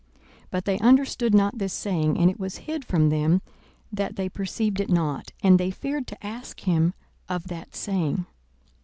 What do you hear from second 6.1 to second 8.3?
ask him of that saying.